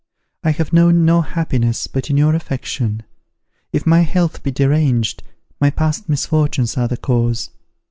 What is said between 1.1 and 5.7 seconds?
happiness but in your affection. If my health be deranged, my